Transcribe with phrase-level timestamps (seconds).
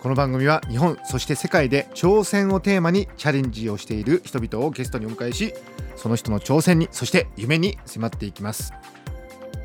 [0.00, 5.52] この番組は日本そして世界で挑戦をテーマにチャレンジをしている人々をゲストにお迎えし
[5.96, 8.72] その人の挑戦にそして夢に迫っていきます。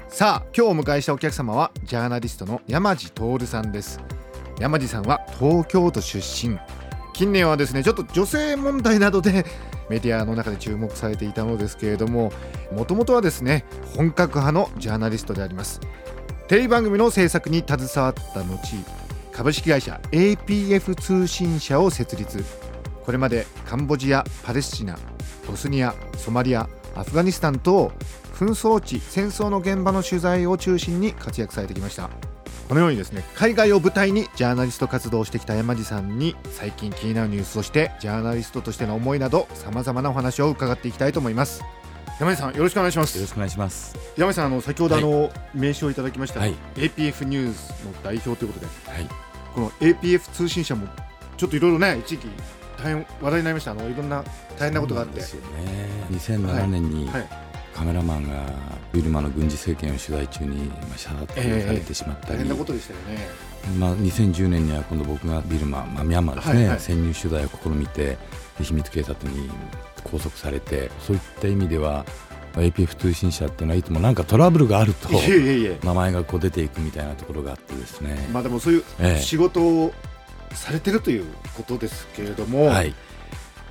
[0.09, 3.99] さあ今日お迎えしたお客様はジャーナリストの山地徹さんです。
[4.59, 6.57] 山地さんは東京都出身。
[7.13, 9.45] 近年はですねちょっと女性問題などで
[9.87, 12.33] メディアの中で注目されていたのですけれども
[12.71, 15.79] もともとはですね本格派のジャーナリストであります。
[16.47, 19.02] テレビ番組の制作に携わった後
[19.33, 22.45] 株式会社 APF 通信社を設立。
[23.03, 24.97] これまでカンボジアパレスチナ
[25.47, 27.91] ボスニアソマリアアフガニスタン等
[28.35, 32.09] 紛争地戦争の現場の取材を中心に活躍されてきました。
[32.69, 41.63] このようにですね海外を舞台にジャーナリスト活動をしてきた山地さんに最近気になるニュースそしてジャーナリストとしての思いなどさまざまなお話を伺っていきたいと思います。
[42.19, 43.15] 山地さんよろしくお願いします。
[43.15, 43.95] よろしくお願いします。
[44.17, 46.55] 山地さんあの先ほどあの、名刺をいただきました、はい。
[46.75, 48.67] APF ニュースの代表ということで。
[48.91, 49.09] はい。
[49.53, 50.87] この APF 通信社も
[51.37, 52.27] ちょっといろいろね一時期
[52.77, 53.71] 大変話題になりました。
[53.71, 54.23] あのいろんな
[54.57, 55.21] 大変なことがあって。
[55.21, 56.47] そうですよね。
[56.57, 57.27] 2007年にはい。
[57.73, 58.45] カメラマンが
[58.93, 63.27] ビルマの軍事政権を取材中にまあ射殺されてしまったり、大変なことでしたよね。
[63.79, 66.79] まあ、2010年には今度僕がビルマ、まあ、ミャンマーですね、はいはい。
[66.79, 68.17] 潜入取材を試みて
[68.59, 69.49] で秘密警察に
[70.03, 72.05] 拘束されてそういった意味では
[72.55, 75.09] まあ APF 通信社っていうのはいつもなんかトラブルがあると
[75.83, 79.21] 名前がこう出ていくみたいなところがあってですね、まあでもそういうええ。
[79.21, 79.93] 仕事を
[80.53, 82.93] されてるということですけれども、はい。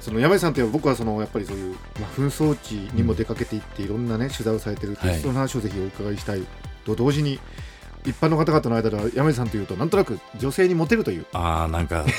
[0.00, 5.20] その山井さんというのは僕はそのやっぱりそういう、まあ、紛争地にも出かけていっていろんなね取材をされてるという、はい。
[5.20, 6.42] その話をぜひお伺いしたい
[6.84, 7.38] と同時に
[8.04, 11.26] 一般の方々の間では山井さんというとなんとなく女性にモテるという。
[11.32, 12.12] ああなんかね。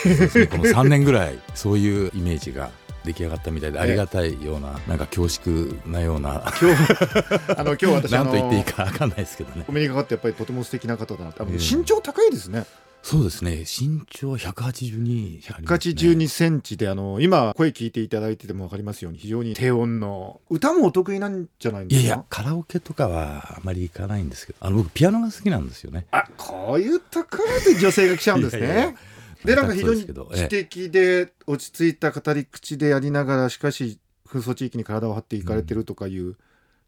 [0.49, 2.71] この3年ぐらいそういうイメージが
[3.03, 9.65] 出来上がったみたいでありがたいようななんか恐縮なような今日 あの今日私何と言っていいか分かんないですけどね。
[9.67, 11.75] お目にかかってやっぱりとても素敵な方だな多分ええ。
[11.77, 12.65] 身長高いですね。
[13.01, 13.65] そうですね。
[13.65, 22.05] 身長182ありますね182センチであの今声聞いていただいてても分かりますように非常に低音の歌もお得意なんじゃないんですか？
[22.05, 26.05] いやいやカラオケとかはあまり行かないんですけどあの僕ピアノが好きなんですよね。
[26.11, 27.29] あこういうとこ
[27.67, 28.95] ろで女性が来ちゃうんですね
[29.45, 36.35] でなんか非常に知的で落ち着いた語り口でありながらしかし紛争地域に体を張っていかれてるとかいう、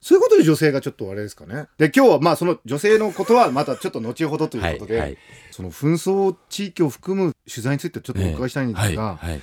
[0.02, 1.68] そういうことで女性がちょっとあれですかね。
[1.78, 5.18] で今日はまあその女性のことはまたちょっと後ほどということで、はいはい。
[5.52, 9.42] その紛争地域を含む取材についてちょっとお伺いしたいんですが、はいはい。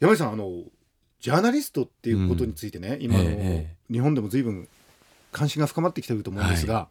[0.00, 0.62] 山井さんあの
[1.20, 4.68] ジャーナリストっていうことについてね、今の、ええ日本でも随分
[5.32, 6.88] 関心が深まってきてると思うんですが、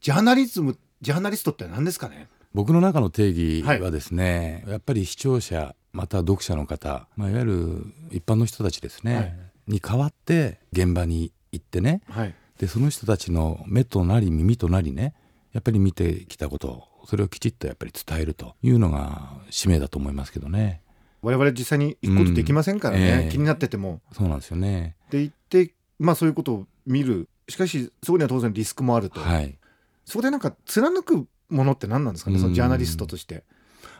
[0.00, 2.28] ジャーナリズムジャーナリストって何ですかね？
[2.56, 9.38] 僕の中の定義はですね、やっぱり視聴者または読者の方、まあ、いわゆる一般の人たちですね、はい。
[9.66, 12.34] に代わって現場に行ってねはい。
[12.58, 15.12] でその人たちの目となり耳となりね
[15.52, 20.80] やっぱり見てきたことそれをきちっとやっぱり伝えるというのが使命だと思いますけどね。
[21.20, 23.20] 我々実際に行くことできませんからね、うん。
[23.24, 23.28] ええ。
[23.30, 24.00] 気になってても。
[24.12, 24.96] そうなんですよね。
[25.10, 27.28] で行ってまあそういうことを見る。
[27.50, 29.58] しかしそこには当然リスクもあると、はい。
[30.06, 32.42] そこでなんか貫くものって何なんですかね、うん。
[32.42, 33.44] そのジャーナリストとして。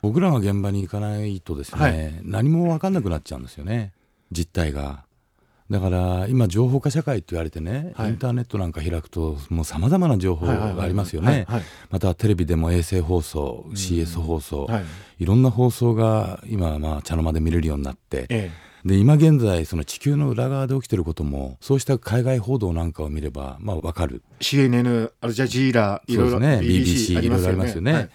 [0.02, 2.20] 僕らが現場に行かないとですね、はい。
[2.22, 3.92] 何も分かんなくなっちゃうんですよね。
[4.30, 5.04] 実態が。
[5.68, 8.10] だから今情報化社会って言われてね、はい。
[8.10, 11.46] インターネットなんか開くともうさまざまな情報がありますよね。
[11.90, 14.84] またテレビでも衛星放送 CS 放送、はい。
[15.18, 18.50] いろんな放送が今まあ茶の間で見れるようになってえ
[18.86, 24.22] で今現在その地球の裏側で起きてることもそうした海外報道なんかを見ればまあ分かる。
[24.38, 26.60] え、CNN アルジャジーラいろいろね。
[26.62, 28.10] BBC いろいろありますよね、はい。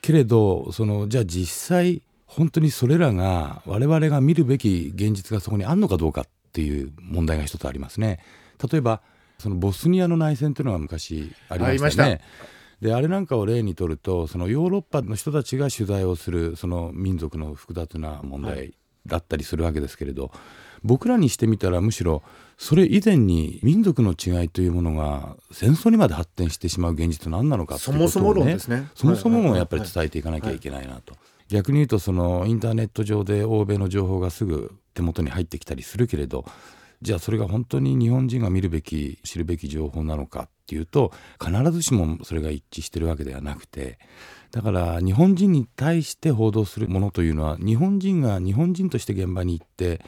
[0.00, 8.20] けれどそのじゃあ実際本当にそれらが我々が見るべき現実がそこにあるのかどうかっていう問題が一つありますね。
[8.70, 9.02] 例えば
[9.40, 12.20] そのボスニアの内戦というのが昔ありましたね。
[12.80, 18.74] であれなんかを例にとるとそのヨーロッパの人たちが取材をするその民族の複雑な問は題
[19.06, 20.30] だったりするわけですけれど、
[20.84, 22.22] 僕らにしてみたらむしろ
[22.58, 31.14] それ以前に民族の違いというものが戦争にまで発展してしまう現実は何なのかっていうことを、ね、そもそも論ですねそもそももやっぱりはい伝えていかなきゃいけないなと。
[31.48, 36.46] 逆に言うとそのインターネット上で欧米の情報がすぐ手元に入ってきたりするけれど
[37.02, 43.98] じゃあそれが本当に日本人が見るべき知るべき情報なのかっっていうと必ずしもそれが一致してるわけではなくて
[44.52, 50.00] だから日本人に対して報道するものというのは日本人が日本人として現場に行って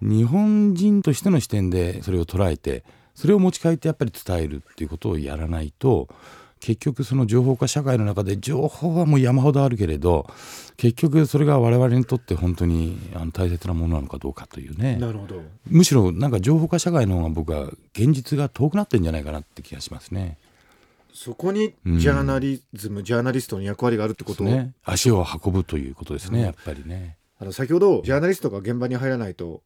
[0.00, 2.82] 日本人としての視点でそれを捉えて
[3.14, 6.08] それを持ち帰ってやっぱり伝えるっていうことをやらないと
[6.60, 10.26] 結局その情報化社会の中で情報はもう山ほどあるけれど
[10.76, 17.64] 結局それが我々にとって本当にあの大切なものなのかどうかというねなるほどむしろなんか情報化社会の方が僕は
[17.94, 20.38] 現実が遠くなってんじゃないかなって気がしますね。
[21.14, 24.74] そこにジャーナリズム、ジャーナリストの役割があるってことを、ね。
[24.84, 26.44] 足を運ぶということですね、うん。
[26.44, 27.16] やっぱりね。
[27.38, 29.62] あの先ほどジャーナリストが現場に入らないと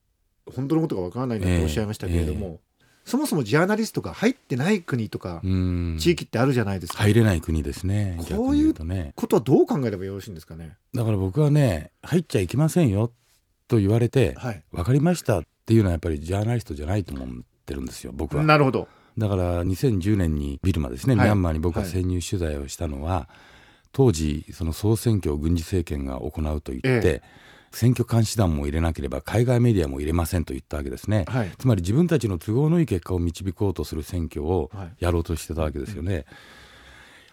[0.55, 2.61] 本当のことがわからないんだとおっしゃいましたけれども、
[3.05, 5.97] そもそもジャーナリストが入ってない国とかうん。
[6.01, 8.75] 地域ってあるじゃないですか、入れない国ですねこういう
[9.15, 10.77] ことはどう考えればよろしいんですかね？
[10.95, 13.13] だから僕はね入っちゃいけませんよ
[13.67, 14.63] と言われてはい。
[14.73, 17.29] 分かりましたっていうのはやっぱりジャーナリストじゃないと思っ
[17.67, 18.45] てるんですよ僕は。
[18.45, 18.87] なるほど
[19.19, 21.27] だから2010年にビルマですね、はい。
[21.27, 21.91] ミャンマーに僕がはい。
[21.91, 23.29] 潜入取材をしたのは、
[23.93, 27.23] 当時その総選挙を軍事政権が行うと言って、え。
[27.73, 31.25] 選挙監視団も入れなければ海外メディアも入れませんと言ったわけですね。
[31.27, 31.51] はい。
[31.59, 34.93] つまり自分たちの都合のいい結果を導こうとする選挙をはい。
[35.01, 36.25] やろうとしてたわけですよね。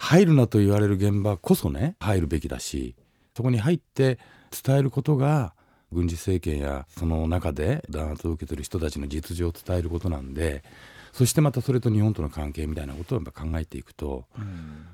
[0.01, 2.95] 入るなと言われる現場こそね入るべきだし
[3.37, 4.17] そこに入って
[4.65, 5.53] 伝えることが
[5.91, 10.63] 軍事政権やその中で弾圧を受けてる人たちの実情を伝えることなんで
[11.13, 14.25] そしてまたそれと日本との関係みたいなことをやっぱ考えていくと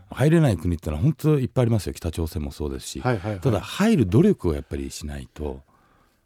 [0.09, 1.93] 入れない国ってのは本当いっぱいありますよ。
[1.93, 3.39] 北朝鮮もそうですし、はいはいはい。
[3.41, 5.61] ただ入る努力をやっぱりしないと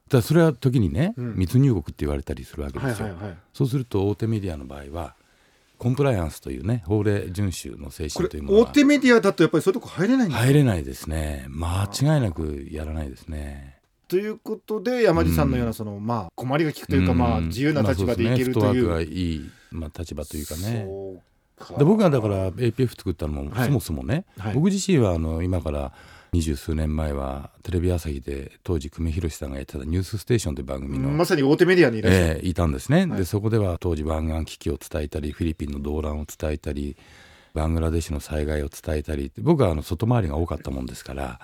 [0.09, 1.35] ただそれは時にね、うん。
[1.35, 3.37] 密入国って言われたりするわけですよ、はいはいはい。
[3.53, 5.15] そうすると大手メディアの場合は
[5.77, 11.45] コンプライアンスというね法令遵守の精神というものは大手メディアだとやっぱりそういうとこ入れない入れないですね。
[11.49, 13.80] 間違いなくやらないですね
[14.11, 19.05] ということで山地さんのようなその、まあ困りが利くというか、んまあ自由な立場でいけるという,、まあね。
[19.05, 20.85] いい、まあ、立場というかね。
[21.77, 23.67] で僕がだから APF 作ったのも、はい。
[23.67, 24.53] そもそもね、はい。
[24.53, 25.93] 僕自身はあの今から
[26.33, 33.19] 二十数年前はテレビ朝日で当時久米宏さんがやってた「ニュースステーション」という番組の、まさに大手メディアにいらっしゃる、ええいたんですね、はい。
[33.19, 36.97] でそこでは当時湾岸危機を伝えたりフィリピンの動乱を伝えたり
[37.53, 41.39] バングラデシュの災害を伝えたり僕はあの外回りが多かったもんですから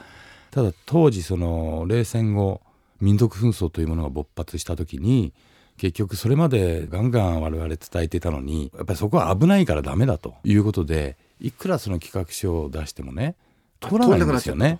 [0.52, 2.62] ただ当時その冷戦後
[3.02, 5.34] 民族紛争というものが勃発した時に
[5.78, 13.36] 結局それまでガンガン我々伝えていたのにやっぱりそこは危ないからダメだということでいくらその企画書を出してもね
[13.80, 14.80] 通らないんですよね。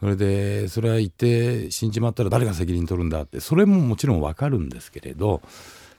[0.00, 5.42] それでそれは言って死んじまったら誰が責任取るんだってそれももちろんわかるんですけれど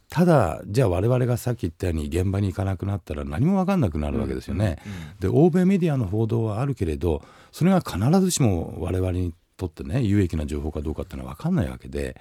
[0.09, 4.77] ただじゃあ我々がさっき言ったように現場に行かなくなったら何も分かんなくなるわけですよね。
[5.19, 7.21] で欧米メディアの報道はあるけれど
[7.51, 12.19] それが必ずしも我々にとってね有益な情報かどうかっていうのは分かんないわけで。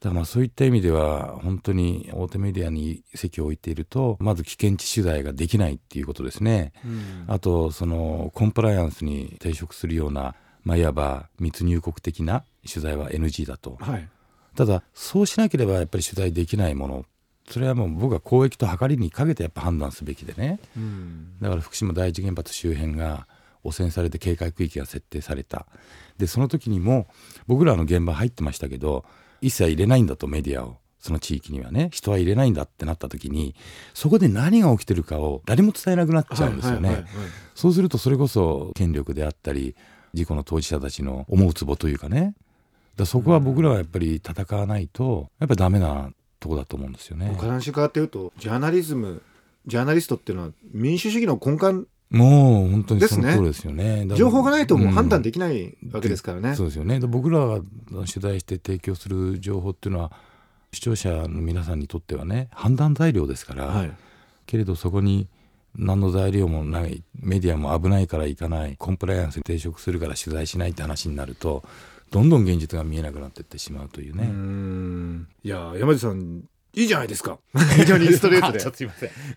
[0.00, 6.72] だからまあそういった意味では本当に大手メディアに席を置いているとまず危険地取材ができないっていうことですね。
[6.82, 10.34] うんあとそのコンプライアンスに抵触するような、
[10.64, 14.08] まあ、いわば密入国的な取材は NG だとはい
[14.56, 17.06] ただそうしなければやっぱり取材できないもの。
[17.48, 20.60] それはもう僕は公益と計りにかけてやっぱ判断すべきでね。
[20.76, 21.32] うん。
[21.40, 23.26] だから福島第一原発周辺が
[23.64, 25.66] 汚染されて警戒区域が設定された。
[26.18, 27.06] でその時にも
[27.46, 29.04] 僕らの現場入ってましたけど
[29.40, 31.88] 一切入れないんだとメディアをその地域にはね。
[31.92, 33.54] 人は入れないんだってなった時に
[33.94, 37.04] そこで何が起きてるかを誰も伝えなくなっちゃうんですよね。
[37.54, 39.74] そうするとそれこそ権力であったり
[40.12, 42.34] 事故の当事者たちの思うツボというかね
[42.96, 47.34] だそこは僕らはやっぱり戦わないとやっぱりダメなとこだと思うんですよね。
[47.36, 47.40] お。
[47.40, 49.22] 話伺っていうとジャーナリズム
[49.66, 53.32] ジャーナリストっていうのは民主主義の根幹もう本当にそのですね。
[53.34, 54.00] 通りですよね。
[54.00, 56.98] だから情報がないともう判断うんできないわけですからね、そうですよね。
[56.98, 60.12] で僕らが取材して提供する情報っていうのは
[60.72, 63.92] 視聴者の皆さんにとってはね判断材料ですから、はい。
[64.46, 65.28] けれどそこに
[65.76, 71.62] 何の材料もないメディアも危ないから行かないコンプライアンスに抵触するから取材しないって話になると
[72.10, 74.24] どんどん現実が見えなくなっていってしまうというね。
[74.26, 75.28] ん。
[75.42, 77.38] いや山地さんいいじゃないですか。
[77.76, 78.64] 非常にストレートで。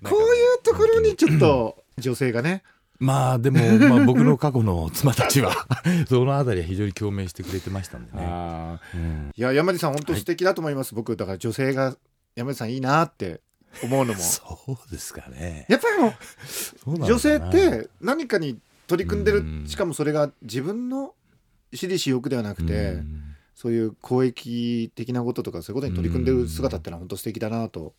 [0.04, 2.64] こういうところにちょっと女性がね。
[3.00, 5.68] まあでも、 まあ、僕の過去の妻たちは
[6.08, 8.80] そのあたりは非常に共鳴してくれてましたんでね。
[8.94, 9.32] うん。
[9.36, 11.98] いや山地さん本当素敵だと思います、僕だから女性が
[12.36, 13.42] 山地さんいいなって
[13.82, 14.20] 思うのも。
[14.20, 15.66] そうですかね。
[15.70, 16.14] やっぱりも
[16.86, 19.40] う女性って何かに取り組んでる。
[19.40, 21.14] うんしかもそれが自分の
[21.76, 27.94] 私利私欲ではなくて、うんそういう公益的なこととかそういうことに取り組んでる姿ってのは本当素敵だなと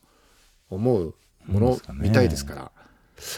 [0.69, 1.14] 思う
[1.47, 2.73] ものみたいですから。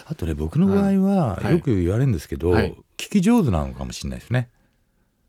[0.07, 4.49] あとね僕の場合ははいよく言われるんですけど、はい聞き上手なのかもしれないですね。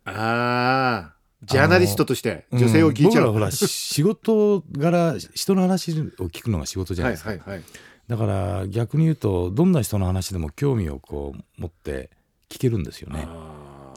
[0.05, 3.23] ああジャーナリストとして女性を聞いちゃう。
[3.25, 5.95] ん僕らほらし仕事柄人の話を
[6.29, 7.29] 聞くのが仕事じゃなはいいですか。
[7.31, 7.63] はいはい。
[8.07, 12.09] だから逆に言うとどんな人の話でも興味をこう持って
[12.49, 13.27] 聞けるんですよね。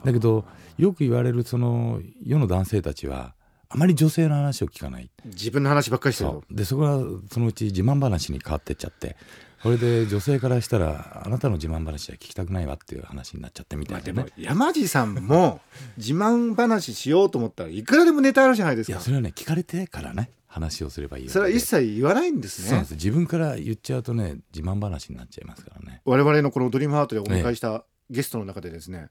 [0.04, 0.44] だけど
[0.78, 3.34] よく言われるその世の男性たちは
[3.68, 5.10] あまり女性の話を聞かない。
[5.26, 6.98] 自分の話ばっかりしてるでそこが
[7.30, 9.16] そのうち自慢話に変わってっちゃって
[9.62, 14.12] これで女性からしたらあなたの自慢話は聞きたくないわっていう話になっちゃってみたいなね。
[14.12, 15.60] まあでも山地さんも
[15.98, 18.94] 自慢話しようと思ったらいくらでもネタあるじゃないですか。
[18.94, 22.68] いやそれはね聞かれてからね話をすればいいそれはで一切言わないんですね。
[22.68, 22.94] そうなんです。
[22.94, 26.00] 自分から言っちゃうとね自慢話になっちゃいますからね。
[26.04, 29.10] 我々のこのドリームハートでお迎えしたゲストの中でですね、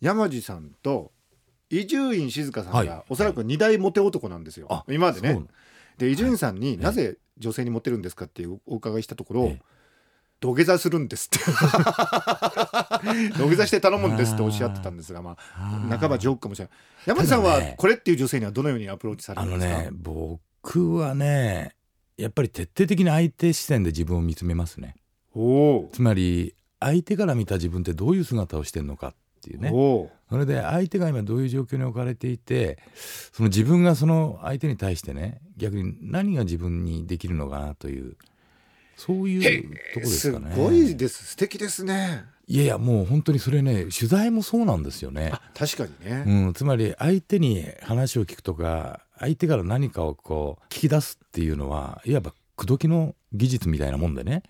[0.00, 1.12] 山地さんと
[1.68, 2.86] 伊集院静香さんはい。
[2.86, 5.40] がおそらく二大モテ男なんですよ、あ今までね。
[5.98, 9.62] で伊集院さんにえなぜ女性にモテるんですかっていうお伺いしたところ、ええ。
[10.40, 11.38] 土下座するんですって。
[13.36, 16.74] 土下座して頼むんですっておっしゃってたんですがまあ半ばジョークかもしれない。
[17.06, 21.74] 山地さんはこれっていう女性にはどのようにアプローチされるんですか、ね僕はね
[22.16, 24.96] やっぱり徹底的に相手視線で自分を見つめますね。
[25.92, 29.08] つまり相手から見た自分ってどういう姿をしてるのか。
[29.08, 29.70] っていうね。
[29.70, 32.78] それで相手が今どういう状況に置かれていて
[33.32, 38.16] その自分がその相手に対してね逆に何が自分にできるのかなという
[38.96, 39.62] そういう
[39.94, 40.54] とこですすかね。
[40.54, 41.24] ごいです。
[41.24, 42.24] 素敵ですね。
[42.46, 45.30] いやいやもう本当にそれね取材もそうなんですよね。
[45.32, 54.42] あ確かにね、うん、つまり相手に話を聞くとか相手から何かをこう聞き出すっていうのはいわば口説きの技術みたいなもんでね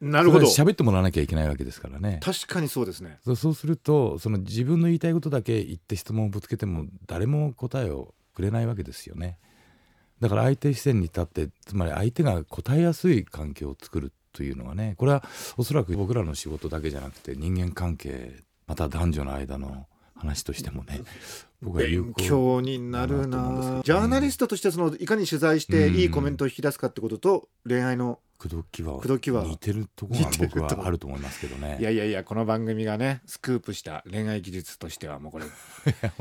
[0.00, 0.46] なるほど。
[0.46, 2.20] 喋ってもらわなきゃいけないわけですからね。
[2.22, 3.18] 確かにそうですね。
[3.34, 9.38] そうするとその自分の言いたいことだけ言って質問をぶつけても誰も答えをくれないわけですよね。
[10.20, 15.22] だから相手視線に立ってつまり相手が答えやすい環境を作るというのがねこれは
[15.56, 21.02] おそらく僕らの仕事だけじゃなくて人間関係また男女の間の話としてもね
[21.62, 25.94] 僕は有効勉強になるだなジャーナリストとしてそのいかに取材してうん。
[25.94, 31.78] いいコメントを引き出すかってことと恋愛の口説きは口説きは似てるところが僕はあると思いますけどね。
[31.80, 35.44] いやいやいやこの番組がねスクープした恋愛技術としてはもうこれ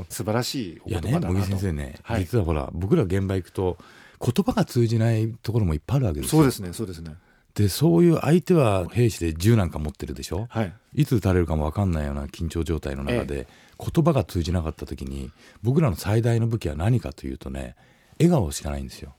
[0.10, 2.22] 素晴らしいおいやね茂木言葉だなと先生ね、はい。
[2.22, 3.78] 実はほら僕ら現場行くと
[4.20, 6.40] 言葉が通じないところもいっぱいあるわけですよ。
[6.40, 7.16] そうですねそうですね。
[7.54, 10.48] でそういう相手は兵士で銃なんか持ってるでしょ？
[10.50, 10.74] はい。
[10.94, 13.48] いつ撃たれるかも分かんないような緊張状態の中で、
[13.80, 15.32] 言葉が通じなかった時に
[15.64, 17.76] 僕らの最大の武器は何かというとね
[18.20, 19.16] 笑顔しかないんですよ。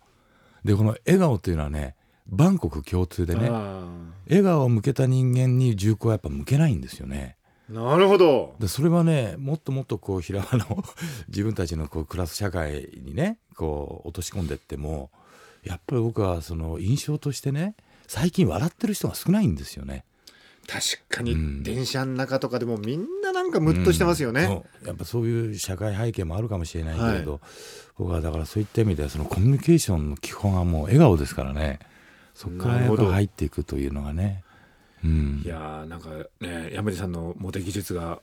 [0.64, 1.95] でこの笑顔というのはね
[2.30, 3.85] 万国共通でねあ
[4.28, 7.37] 笑顔を向けた人間に銃口はやっぱ向けないんですよね。
[7.71, 8.54] ーなるほど。
[8.59, 10.85] でそれはねもっともっとこう平場の
[11.28, 15.11] 自分たちのこうクラス社会にねこう落とし込んでっても
[15.64, 17.75] やっぱり僕はその印象としてね
[18.06, 20.04] 最近笑ってる人が少ないんですよね。
[20.68, 21.62] 確かにうん。
[21.62, 24.88] 電車の中とかでもみんななんかムッとしてますよね、うん。
[24.88, 27.40] やっぱそういう社会背景もあるかもしれないけれど、
[27.97, 31.78] 僕はだからそういった意味ではそのコミュニケーションの基本はもう笑顔ですからね
[32.37, 34.45] そこからやっぱ入っていくというのがね。
[35.02, 35.43] うん。
[35.45, 38.21] いやーなんかね山地さんのモテ技術が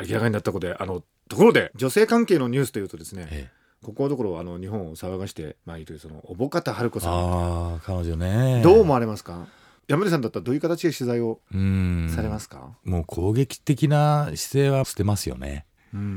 [0.00, 3.62] 明らかになったことであのところで女性関係のニュースというとですねええ。
[3.86, 7.12] ここのところあの日本を騒がしてまいるそのおぼかた春子さん。
[7.12, 8.60] ああ彼女ね。
[8.62, 9.46] どう思われますか？
[9.88, 12.10] 山地さんだったらどういう形で取材をうん。
[12.14, 15.66] されますか、もう攻撃的な姿勢は捨てますよね。
[15.92, 16.08] うんうんう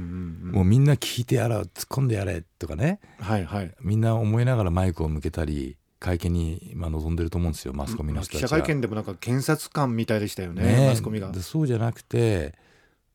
[0.49, 0.51] ん。
[0.51, 2.99] もうみんな聞いてやら突っ込んでやれとかね。
[3.19, 3.75] はいはい。
[3.81, 8.47] みんな思いながらマイクを向けたり会見に今臨んでると思うんですよマスコミの人たちは。
[8.47, 11.31] 記者会見でもなんか検察官みたいでしたよねねマスコミが。
[11.31, 12.53] でそうじゃなくて、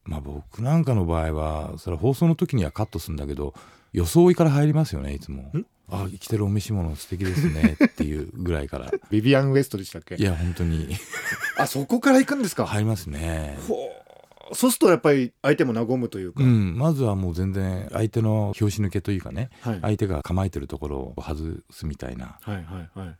[0.04, 3.54] まあ、僕なんかの場合はそれは放送の時にはカットするんだけど
[3.92, 5.52] 装いから入りますよねいつも。
[5.92, 8.92] あ生きてるお召し物素敵ですね っていうぐらいから。
[9.10, 10.14] ビビアン・ウエストでしたっけ？
[10.16, 10.88] いや本当に。
[11.58, 13.58] あそこから行くんですか、入りますね。
[13.68, 13.99] ほう
[14.52, 19.50] そうするとやっぱり相手も和むというか、うん、まずはもう全然相手の拍子抜けというかね。
[19.60, 22.38] はい、はい相手が構えてるところを外すみたいな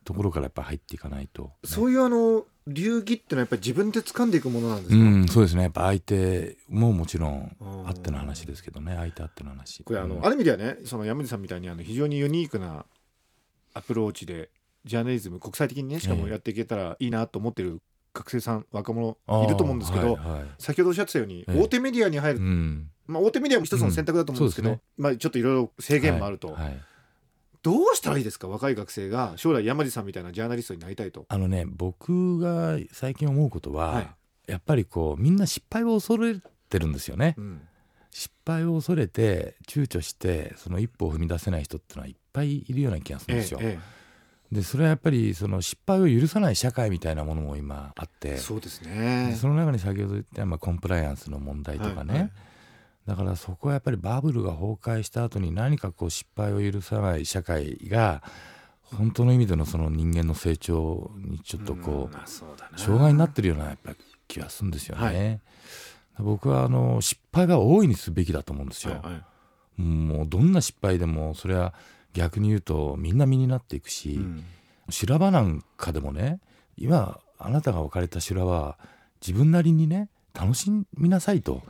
[0.05, 5.63] ところからやっぱ入っていかないと、そういうあの流儀ってのはやっぱり自分で掴んでいくものなんですか、うん、そうですね。
[5.63, 7.57] やっぱ相手ももちろん
[7.87, 8.95] あっての話ですけどね。
[8.97, 9.83] 相手あっての話。
[9.85, 10.25] これあの、うん。
[10.25, 12.85] ある意味ではねその山地さんみたいにあの非常にユニークな
[13.75, 14.51] アプローチで
[14.85, 16.31] ジャーナリズム国際的にねしかもええ。
[16.33, 17.81] やっていけたらいいなと思ってる
[18.13, 20.49] 学生さん若者いると思うんですけど、はいはい。
[20.59, 21.61] 先ほどおっしゃってたように、ええ。
[21.61, 26.81] 大手メディアに入る、うん、まあ、大手メディアも一つの選択だと思うんですけど、うんそうまあ、ちょっといろいろ制限もあると、はいはい。
[27.63, 28.49] どうしたらいいですか？
[28.49, 31.27] 若い学生が将来山地さんみたいなジャーナリストになりたいと。
[31.29, 34.09] あのね僕が最近思うことは、はい。
[34.47, 36.37] やっぱりこうみんな失敗を恐れ
[36.71, 37.35] てるんですよね。
[37.37, 37.61] うん。
[38.11, 43.79] 失敗を恐れて躊躇してその一歩を踏み出せない人っていうのはいっぱいいるような気がするんですよ、え
[44.53, 49.37] でそれはやっぱりその失敗を許さない社会みたいなものも今あってえそうですでね。
[49.41, 52.31] その中に先ほど言った、まあ、コンプライアンスの問題とかね、はいはい
[53.07, 58.23] だからそこはやっぱりバブルが崩壊した後に何かこう失敗を許さない社会が
[58.85, 63.95] 本当の意味でのその人間の成長にちょっとこう、障害になってるようなやっぱ
[64.29, 65.03] 気がするんですよね。
[65.03, 65.41] はい
[66.23, 68.93] 僕はあの失敗は大いにすべきだと思うんですよ。
[68.93, 69.23] はいはい
[69.81, 71.73] もうどんな失敗でもそれは
[72.13, 74.45] 逆に言うとみんな身になっていくし、うん。
[74.91, 76.41] 修羅場なんかでもね
[76.77, 78.79] 今あなたが置かれた修羅場は
[79.21, 81.63] 自分なりにね楽しみなさいと、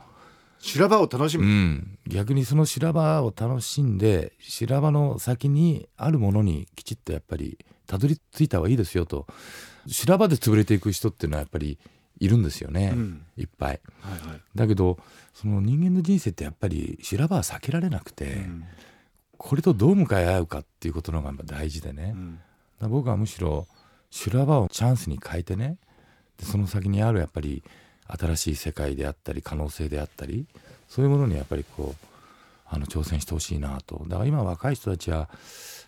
[0.59, 7.57] 修羅場を楽しうむ、ん、逆にその修羅場を楽しんで修羅場の先にあるものにきちっとやっぱり
[7.87, 9.27] たどり着いた方がいいですよと。
[9.87, 11.79] 修羅場で潰れていく人っていうのはやっぱり
[12.19, 13.25] いるんですよね、うん。
[13.35, 13.79] いっぱい。
[14.01, 14.41] はいはい。
[14.55, 14.97] だけど
[15.33, 18.63] その人間の人生ってやっぱり修羅場は避けられなくて、うん
[19.43, 22.13] これとどう向かい合うかっていうことの方が大事でね、
[22.81, 22.89] うん。
[22.91, 23.65] 僕はむしろ
[24.11, 25.77] 修羅場をチャンスに変えてね。
[26.37, 27.63] でその先にあるやっぱり
[28.07, 30.45] 新しい世界であったり可能性であったり
[30.87, 32.07] そういうものにやっぱりこう
[32.67, 34.03] あの挑戦してほしいなと。
[34.07, 35.27] だから今若い人たちは、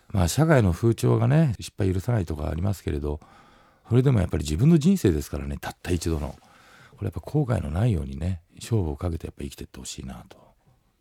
[0.10, 3.20] まあ、社会の風潮がね失敗許さないとかありますけれど
[3.88, 5.58] それでもやっぱり自分の人生ですからね。
[5.62, 6.36] たった一度の。
[6.98, 10.38] これやっぱ後悔のないようにね勝負をかけてやっぱ生きていってほしいなと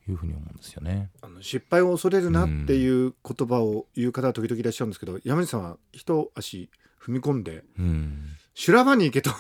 [0.09, 1.11] いうふうに思うんですよね。
[1.21, 8.19] あの失敗を恐れるなっていう言葉を言う方は時々いらっしゃるんですけど、山口さんは一足踏み込んでうん。
[8.55, 9.31] 修羅場に行けと。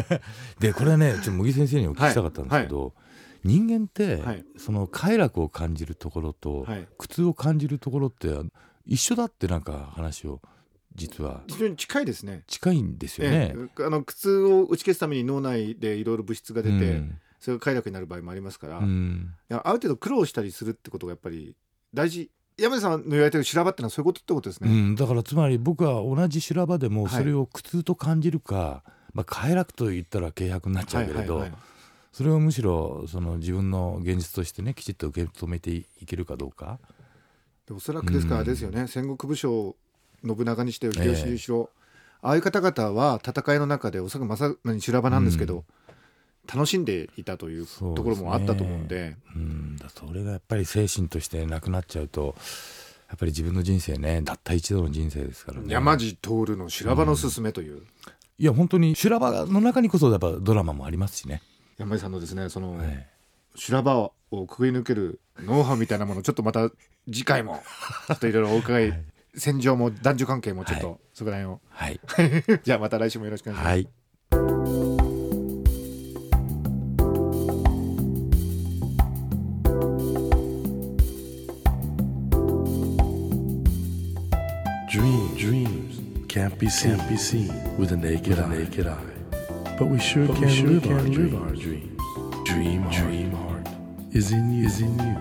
[0.60, 2.94] でこれねちょっと茂木先生にお聞きしたかったんですけど、
[3.44, 4.44] 人間って、はい。
[4.56, 6.88] その快楽を感じるところと、はい。
[6.98, 8.28] 苦痛を感じるところって
[8.86, 10.40] 一緒だってなんか話を
[10.94, 12.44] 実は非常に近いですね。
[12.46, 13.54] 近いんですよね。
[13.56, 13.84] ええ。
[13.84, 19.34] あの苦痛を打ち消すために脳内でいろいろ物質が出て、うんそれが快楽になる場合もありますから、いうん。
[19.48, 21.56] やある程度苦労したりするってことがやっぱり
[21.92, 22.30] 大事。
[22.56, 24.70] 山根さんの言われてる修羅場ってのはそういうことってことですね。
[24.70, 27.12] うん、だからつまり僕は同じ修羅場でもはい。
[27.12, 31.60] それを苦痛と感じるか、まあ、快楽と言ったら軽薄になっちゃうけれど、はいはいはい。
[32.12, 36.78] それをむしろその自分の現実としてねきちっと受け止めていけるかどうか。
[37.66, 39.74] でおそらくですからですよね、戦国武将
[40.24, 41.70] 信長にしてよ秀吉にしろ、
[42.20, 45.64] ああいう方々は戦いの中でおそらくまさに修羅場なんですけど、
[46.52, 49.16] 楽しんでいたというところもあったと思うんで。
[49.34, 52.34] うん、だそれがやっぱり精神としてなくなっちゃうと
[53.08, 55.66] やっぱり自分の人生ねたった一度の人生ですからね。
[55.68, 57.82] 山地徹の修羅場のすすめという、
[58.38, 61.42] いや本当に修羅場の中にこそやっぱドラマもありますしね、
[61.78, 63.06] 山地さんのですねその、はい
[63.54, 66.70] 修羅場をくぐり抜けるノウハウみたいなものちょっとまた
[67.06, 67.62] 次回も
[68.08, 70.98] ちょっといろいろお伺い、戦場も男女関係もちょっと、はい。
[71.12, 71.60] そこら辺を。
[71.68, 72.00] はい、
[72.64, 73.88] じゃあまた来週もよろしくお願いし
[74.32, 74.46] ます。
[74.46, 74.61] はい
[86.32, 88.48] can't be seen, can't be seen with the naked, eye.
[88.48, 88.96] naked eye.
[89.78, 91.34] But we sure But can, we sure live, can our live dreams.
[91.34, 92.00] our dreams.
[92.44, 93.66] Dream, dream heart
[94.12, 95.16] is in you, is in you,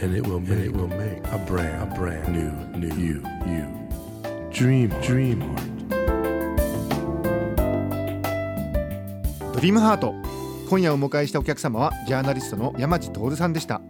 [0.00, 3.22] and it will make, and it will make a brand, a brand new, new you,
[3.46, 3.66] you.
[4.50, 5.70] Dream, dream heart.
[9.52, 10.14] ドリームハート
[10.68, 13.80] 今夜お迎えしたお客様はジャーナリストの山地徹さんでした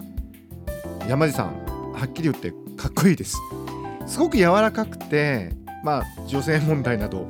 [1.09, 3.37] 山地さんはっきり言ってかっこいいです
[4.07, 5.51] すごく柔らかくて
[5.85, 7.27] まあ女性問題など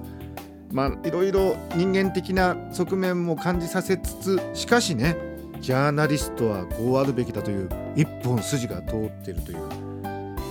[0.73, 5.17] まあいろいろ人間的な側面も感じさせつつしかしね
[5.61, 9.59] ジャーナリストはこうあるべきだという一本筋が通っているという。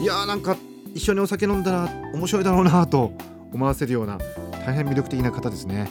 [0.01, 0.57] いやーなんか
[0.93, 3.13] 一緒にお酒飲んだら面白いだろうなと
[3.53, 4.17] 思わせるような
[4.65, 5.89] 大変魅力的な方ですね。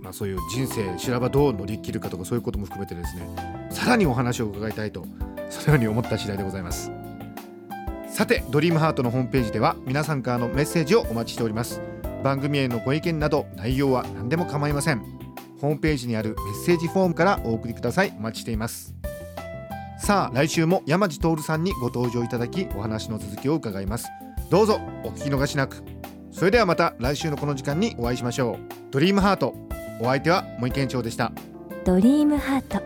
[0.00, 3.28] まあ、そういう人生修羅場どう乗り切るかとかそういうことも含めてですね。
[3.70, 5.04] さらにお話を伺いたいと
[5.50, 6.90] そのように思った次第でございます。
[8.14, 11.82] さてドリームハートのホームページでは皆さんからのメッセージをお待ちしております。
[12.22, 15.00] 番組へのご意見など内容は何でも構いません。
[15.60, 18.14] ホームページにあるメッセージフォームからお送りください。
[18.16, 18.94] お待ちしています。
[19.98, 24.06] さあ来週も山地徹さんにご登場いただきお話の続きを伺います。
[24.48, 25.82] どうぞお聞き逃しなく。
[26.30, 28.92] それではまた来週のこの時間にお会いしましょう。
[28.92, 29.56] ドリームハート
[30.00, 31.32] お相手は森健長でした。
[31.84, 32.80] ドリームハート。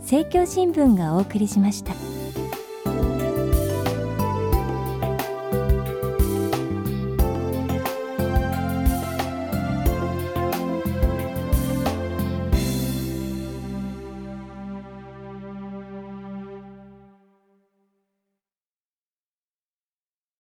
[0.00, 1.94] 政教新聞がお送りしました。